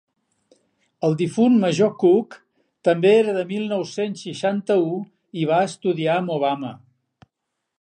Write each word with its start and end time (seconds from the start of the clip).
El 1.09 1.11
difunt 1.17 1.57
major 1.63 1.91
Cook 2.03 2.37
també 2.89 3.11
era 3.17 3.35
de 3.35 3.43
mil 3.51 3.67
nou-cents 3.75 4.25
seixanta-u 4.29 4.89
i 5.43 5.45
va 5.51 5.61
estudiar 5.71 6.17
amb 6.23 6.35
Obama. 6.39 6.73